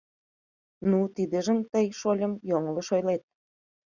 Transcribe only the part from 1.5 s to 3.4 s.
тый, шольым, йоҥылыш ойлет.